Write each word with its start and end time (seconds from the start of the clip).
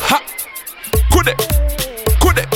Ha! 0.00 0.18
Could 1.12 1.28
it? 1.28 1.38
Could 2.20 2.38
it? 2.38 2.48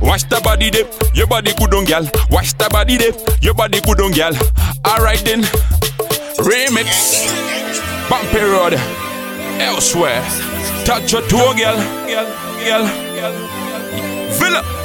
Watch 0.00 0.28
the 0.28 0.40
body 0.42 0.70
dip, 0.70 0.92
your 1.14 1.26
body 1.26 1.52
good 1.54 1.74
on 1.74 1.84
gal. 1.84 2.08
Watch 2.30 2.56
the 2.58 2.68
body 2.70 2.96
dip, 2.96 3.16
your 3.42 3.54
body 3.54 3.80
good 3.80 4.00
on 4.00 4.12
gal. 4.12 4.34
Alright 4.86 5.24
then, 5.24 5.42
remix, 6.38 7.26
bumpy 8.08 8.38
road, 8.38 8.74
elsewhere. 9.60 10.22
Touch 10.84 11.12
your 11.12 11.22
toe, 11.22 11.54
gal, 11.56 11.76
gal, 12.06 12.26
gal, 12.64 12.86
Villa. 14.38 14.75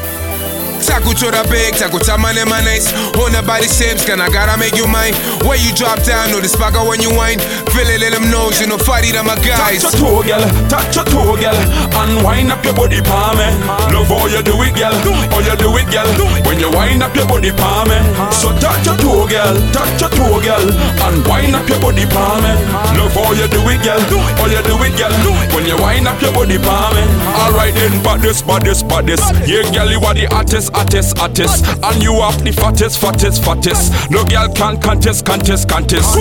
Takutora 0.81 1.43
bag 1.49 1.73
takutamane 1.75 2.45
manais 2.45 2.89
ona 3.21 3.39
oh, 3.39 3.45
body 3.45 3.67
shapes 3.67 4.05
can 4.05 4.21
I 4.21 4.29
gotta 4.29 4.57
make 4.57 4.75
you 4.75 4.87
mine 4.87 5.13
where 5.45 5.57
you 5.57 5.73
drop 5.73 6.01
down 6.03 6.31
know 6.31 6.39
the 6.41 6.47
spagger 6.47 6.83
when 6.87 7.01
you 7.01 7.13
whine 7.13 7.39
feel 7.71 7.87
it 7.87 8.01
let 8.01 8.13
them 8.13 8.29
know 8.31 8.49
you 8.59 8.67
know 8.67 8.77
fight 8.77 9.05
it 9.05 9.15
on 9.15 9.25
my 9.25 9.35
guys 9.41 9.81
Touch 9.81 9.99
your 9.99 10.23
toe, 10.23 10.23
girl. 10.23 10.43
Touch 10.69 10.95
your 10.95 11.05
toe, 11.05 11.35
girl. 11.37 11.57
And 11.99 12.23
wind 12.23 12.51
up 12.51 12.63
your 12.63 12.73
body, 12.73 13.01
palm 13.01 13.37
me. 13.37 13.47
Love 13.93 14.07
how 14.07 14.27
you 14.27 14.41
do 14.43 14.55
it, 14.61 14.75
girl. 14.75 14.93
How 15.31 15.39
you 15.39 15.55
do 15.57 15.69
it, 15.77 15.87
girl. 15.89 16.07
When 16.45 16.59
you 16.59 16.69
wind 16.71 17.03
up 17.03 17.15
your 17.15 17.27
body, 17.27 17.51
palm 17.51 17.89
me. 17.89 17.97
So 18.31 18.53
touch 18.57 18.85
your 18.85 18.97
toe, 18.97 19.27
girl. 19.27 19.55
Touch 19.71 20.01
your 20.01 20.09
toe, 20.11 20.39
girl. 20.41 20.65
And 21.05 21.25
wind 21.27 21.55
up 21.55 21.67
your 21.67 21.79
body, 21.79 22.05
palm 22.07 22.43
me. 22.43 22.53
Love 22.97 23.13
how 23.13 23.33
you 23.33 23.47
do 23.47 23.61
it, 23.67 23.81
girl. 23.83 24.01
How 24.39 24.47
you 24.47 24.61
do 24.63 24.75
it, 24.85 24.93
girl. 24.97 25.13
When 25.53 25.65
you 25.65 25.77
wind 25.77 26.07
up 26.07 26.21
your 26.21 26.33
body, 26.33 26.57
palm. 26.57 26.97
Alright 27.41 27.73
then, 27.73 28.03
but 28.03 28.21
this, 28.21 28.41
but 28.41 28.63
this, 28.63 28.83
but 28.83 29.05
this. 29.05 29.21
Yeah, 29.47 29.65
girl, 29.71 29.89
you 29.91 29.99
are 30.01 30.13
the 30.13 30.27
hottest, 30.73 31.17
hottest, 31.17 31.65
hottest. 31.65 31.83
And 31.83 32.03
you 32.03 32.13
have 32.21 32.43
the 32.43 32.51
fattest, 32.51 32.99
fattest, 32.99 33.43
fattest. 33.43 34.11
No 34.11 34.23
girl 34.25 34.47
can 34.53 34.79
contest, 34.81 35.25
contest, 35.25 35.69
contest. 35.69 36.13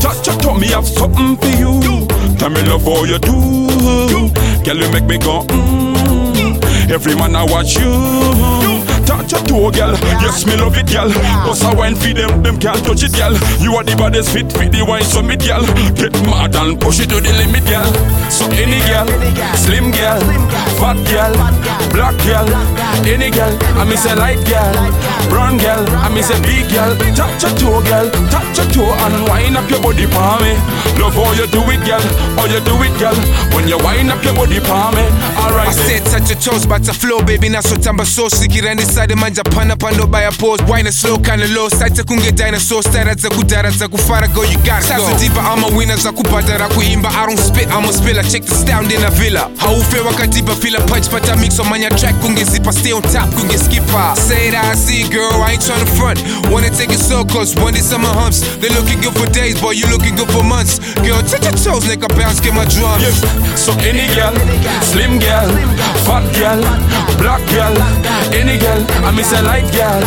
Touch 0.00 0.26
your 0.26 0.36
tummy, 0.40 0.68
have 0.68 0.86
something 0.86 1.36
for 1.36 1.48
you. 1.56 2.06
Tell 2.36 2.50
me 2.50 2.62
love 2.62 2.84
how 2.84 3.04
you 3.04 3.18
do. 3.18 4.30
Girl, 4.64 4.76
you 4.76 4.90
make 4.92 5.04
me 5.04 5.18
go 5.18 5.42
mm. 5.42 6.90
Every 6.90 7.14
man 7.14 7.34
I 7.34 7.44
watch 7.44 7.76
you. 7.76 8.93
Touch 9.06 9.32
your 9.32 9.42
toe, 9.44 9.70
girl. 9.70 9.92
Yes, 10.22 10.46
me 10.46 10.56
love 10.56 10.76
it, 10.76 10.88
girl. 10.90 11.10
Cause 11.44 11.62
I 11.62 11.74
wine 11.74 11.94
feed 11.94 12.16
them, 12.16 12.42
them 12.42 12.58
can't 12.58 12.80
touch 12.84 13.02
it, 13.02 13.12
girl. 13.12 13.32
You 13.60 13.76
are 13.76 13.84
the 13.84 13.94
baddest 13.96 14.32
fit, 14.32 14.50
fit 14.52 14.72
the 14.72 14.84
wine 14.84 15.04
summit, 15.04 15.40
girl. 15.44 15.62
Get 15.94 16.12
mad 16.24 16.56
and 16.56 16.80
push 16.80 17.00
it 17.00 17.08
to 17.10 17.20
the 17.20 17.32
limit, 17.36 17.64
girl. 17.68 17.86
So 18.32 18.48
any 18.56 18.80
girl, 18.88 19.06
slim 19.54 19.92
girl, 19.92 20.20
fat 20.80 20.98
girl, 21.08 21.34
black 21.92 22.16
girl, 22.24 22.48
any 23.04 23.30
girl. 23.30 23.52
I 23.76 23.84
miss 23.84 24.04
a 24.08 24.16
light 24.16 24.40
girl, 24.48 24.74
brown 25.28 25.58
girl. 25.58 25.84
I 26.00 26.08
miss 26.08 26.30
a 26.32 26.38
big 26.42 26.68
girl. 26.72 26.96
Touch 27.14 27.44
your 27.44 27.52
toe, 27.60 27.80
girl. 27.84 28.08
Touch 28.32 28.56
your 28.56 28.68
toe 28.72 28.92
and 29.04 29.28
wind 29.28 29.56
up 29.56 29.68
your 29.68 29.80
body 29.84 30.08
for 30.08 30.36
me. 30.40 30.56
Love 30.96 31.14
how 31.14 31.32
you 31.36 31.46
do 31.52 31.60
it, 31.68 31.82
girl. 31.84 32.04
How 32.40 32.48
you 32.48 32.60
do 32.64 32.74
it, 32.80 32.94
girl. 32.96 33.16
When 33.52 33.68
you 33.68 33.78
wind 33.84 34.10
up 34.10 34.24
your 34.24 34.34
body 34.34 34.60
for 34.64 34.88
me. 34.96 35.04
Alright. 35.44 35.68
I 35.68 35.72
said 35.72 36.04
touch 36.08 36.30
your 36.30 36.40
toes 36.40 36.64
but 36.66 36.88
a 36.88 36.94
flow 36.94 37.20
baby 37.22 37.48
nasotamba 37.48 38.06
so 38.06 38.28
sikirandisade 38.28 39.14
manja 39.14 39.44
pana 39.44 39.76
pano 39.76 40.10
by 40.10 40.22
a 40.22 40.32
pose. 40.32 40.62
Wine 40.62 40.86
is 40.86 40.98
slow 40.98 41.18
kinda 41.18 41.46
low. 41.48 41.68
Site 41.68 42.02
kunge 42.08 42.32
dinosaur 42.32 42.82
stara 42.82 43.14
za 43.14 43.28
kudara 43.28 43.70
za 43.70 43.88
kufara 43.88 44.28
go 44.34 44.42
you 44.42 44.56
gotta 44.64 44.96
go. 44.96 45.18
diva 45.18 45.40
I'm 45.40 45.64
a 45.64 45.76
winner 45.76 45.96
za 45.96 46.12
kubadara 46.12 46.68
kuimba 46.68 47.10
I 47.10 47.26
don't 47.26 47.38
spit 47.38 47.68
I'm 47.68 47.84
a 47.84 47.92
spiller. 47.92 48.22
Check 48.22 48.44
the 48.44 48.54
style 48.54 48.88
in 48.88 49.04
a 49.04 49.10
villa. 49.10 49.50
Haufe 49.58 50.00
wakadiba 50.00 50.54
feel 50.56 50.76
a 50.76 50.80
deeper 50.80 50.80
feel 50.80 50.80
a 50.80 50.88
punch 50.88 51.10
but 51.10 51.28
I 51.28 51.36
mix 51.36 51.60
on 51.60 51.68
my 51.68 51.78
track 52.00 52.14
kunge 52.22 52.44
zipa 52.44 52.72
stay 52.72 52.92
on 52.92 53.02
top 53.02 53.28
kunge 53.36 53.58
skipper. 53.58 54.14
Say 54.16 54.50
that 54.50 54.64
I 54.64 54.74
see 54.74 55.04
girl 55.12 55.42
I 55.42 55.52
ain't 55.52 55.62
tryna 55.62 55.88
front. 55.98 56.18
Wanna 56.50 56.70
take 56.70 56.93
so 57.14 57.24
close 57.24 57.54
one 57.54 57.72
day 57.72 57.78
summer 57.78 58.08
humps 58.08 58.40
they 58.58 58.68
looking 58.70 59.00
good 59.00 59.14
for 59.14 59.26
days 59.30 59.54
boy 59.60 59.70
you 59.70 59.86
looking 59.86 60.16
good 60.16 60.28
for 60.34 60.42
months 60.42 60.80
girl 61.06 61.22
touch 61.22 61.46
your 61.46 61.54
toes 61.62 61.84
nigga 61.86 62.08
bounce 62.18 62.40
get 62.40 62.52
my 62.52 62.64
drums 62.64 63.02
Yes. 63.06 63.22
So 63.54 63.72
any 63.80 64.04
girl, 64.12 64.34
slim 64.82 65.18
girl, 65.22 65.48
fat 66.04 66.26
girl, 66.36 66.60
black 67.16 67.40
girl, 67.54 67.72
any 68.34 68.58
girl, 68.58 68.82
I 69.06 69.10
miss 69.14 69.32
a 69.32 69.40
light 69.40 69.70
girl, 69.72 70.02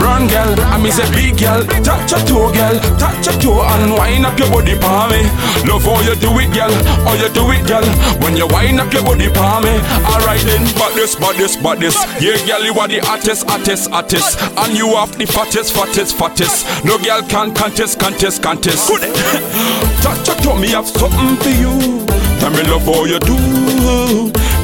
brown 0.00 0.26
girl, 0.26 0.48
I 0.72 0.80
miss 0.80 0.98
a 0.98 1.06
big 1.12 1.38
girl. 1.38 1.62
Touch 1.84 2.10
your 2.10 2.20
toe, 2.26 2.50
girl, 2.50 2.76
touch 2.98 3.26
your 3.26 3.36
toe 3.38 3.62
and 3.62 3.92
wind 3.92 4.26
up 4.26 4.38
your 4.38 4.50
body 4.50 4.74
for 4.80 5.06
me. 5.12 5.22
Love 5.68 5.84
how 5.84 6.00
you 6.02 6.16
do 6.16 6.32
it, 6.40 6.50
girl, 6.56 6.72
how 7.04 7.14
you 7.14 7.28
do 7.30 7.46
it, 7.52 7.62
girl. 7.68 7.86
When 8.24 8.34
you 8.36 8.48
wind 8.48 8.80
up 8.80 8.90
your 8.92 9.04
body 9.04 9.28
for 9.28 9.60
me, 9.62 9.76
alright 10.08 10.42
then. 10.42 10.64
But 10.74 10.94
this, 10.96 11.14
but 11.14 11.36
this, 11.36 11.54
but 11.54 11.78
this, 11.78 11.94
yeah, 12.18 12.40
girl, 12.48 12.64
you 12.64 12.74
are 12.74 12.88
the 12.88 13.00
hottest, 13.04 13.46
hottest, 13.46 13.90
hottest, 13.90 14.40
and 14.40 14.72
you 14.76 14.96
have 14.96 15.16
the 15.16 15.26
fattest, 15.26 15.74
fattest, 15.76 16.16
fattest. 16.16 16.45
No 16.84 16.98
girl 16.98 17.22
can 17.28 17.54
contest, 17.54 17.98
contest, 17.98 18.42
contest. 18.42 18.88
Touch 20.02 20.44
your 20.44 20.58
me 20.58 20.68
have 20.68 20.86
something 20.86 21.36
for 21.42 21.50
you. 21.50 22.04
Tell 22.38 22.50
me 22.50 22.62
love 22.70 22.84
how 22.84 23.04
you 23.04 23.18
do. 23.18 23.36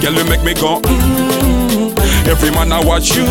Girl, 0.00 0.15
you 0.15 0.25
make 0.31 0.43
me 0.44 0.54
go 0.54 0.81
mm. 0.81 1.93
Every 2.28 2.50
man 2.50 2.72
I 2.72 2.84
watch 2.84 3.16
you. 3.16 3.26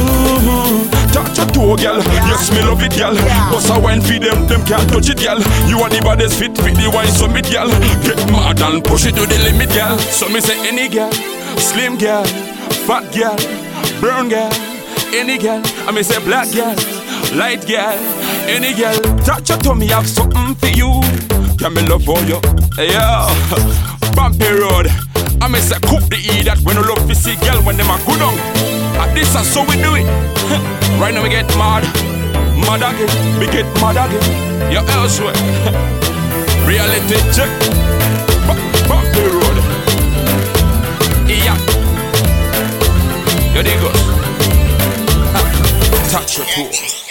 Touch 1.14 1.38
your 1.38 1.48
toe, 1.48 1.76
girl. 1.78 2.04
Yes, 2.28 2.52
me 2.52 2.62
love 2.62 2.84
it, 2.84 2.96
girl. 2.98 3.16
Cause 3.50 3.70
I 3.70 3.78
wine 3.78 4.02
feed 4.02 4.24
them, 4.24 4.48
them 4.48 4.66
can't 4.66 4.90
touch 4.90 5.10
it, 5.10 5.20
girl. 5.20 5.40
You 5.70 5.80
are 5.80 5.90
the 5.90 6.02
baddest 6.04 6.38
fit, 6.40 6.58
fit 6.58 6.76
the 6.76 6.92
wine 6.94 7.08
summit, 7.08 7.50
girl. 7.52 7.68
Get 8.04 8.20
mad 8.32 8.62
and 8.62 8.84
push 8.84 9.06
it 9.06 9.16
to 9.16 9.26
the 9.26 9.38
limit, 9.40 9.70
girl. 9.70 9.98
So 9.98 10.28
me 10.28 10.42
say 10.42 10.60
any 10.68 10.90
girl, 10.90 11.12
slim 11.58 11.98
girl, 11.98 12.26
fat 12.86 13.08
girl, 13.16 13.38
brown 14.02 14.28
girl, 14.30 14.52
any 15.16 15.38
girl. 15.38 15.62
I 15.88 15.92
me 15.92 16.04
say 16.04 16.20
black 16.26 16.52
girl, 16.52 16.76
light 17.38 17.66
girl, 17.66 17.96
any 18.48 18.74
girl. 18.74 18.98
Touch 19.24 19.50
your 19.50 19.58
tummy, 19.60 19.92
I 19.92 19.96
have 20.02 20.08
something 20.10 20.56
for 20.56 20.68
you. 20.68 21.02
Tell 21.58 21.70
me 21.72 21.82
love 21.88 22.04
for 22.04 22.20
you, 22.26 22.40
yeah. 22.78 23.28
Bumpy 24.16 24.50
road. 24.52 24.88
I 25.42 25.48
me 25.48 25.60
say 25.60 25.78
cook 25.90 26.04
the 26.10 26.18
eat 26.22 26.46
that 26.46 26.60
when 26.64 26.76
you 26.78 26.84
love 26.86 27.08
to 27.08 27.16
see 27.16 27.36
girl 27.42 27.62
when 27.64 27.78
them 27.78 27.90
a 27.90 27.98
good 28.06 28.22
on. 28.22 28.36
At 29.02 29.14
this 29.16 29.34
is 29.34 29.48
so 29.50 29.62
we 29.66 29.76
do 29.78 29.96
it. 29.96 30.06
right 31.02 31.14
now 31.14 31.24
we 31.24 31.30
get 31.30 31.48
mad, 31.58 31.84
mad 32.66 32.82
again. 32.86 33.10
We 33.40 33.46
get 33.48 33.66
mad 33.82 33.98
again. 33.98 34.72
You're 34.72 34.86
elsewhere. 34.94 35.34
Reality 36.70 37.18
check. 37.34 37.50
Bu- 38.46 38.62
Bumpy 38.88 39.26
road. 39.34 39.58
Yeah. 41.26 41.58
You 43.56 43.64
dig 43.64 43.82
us? 43.82 44.00
Touch 46.12 46.38
your 46.38 46.46
toe. 46.48 47.11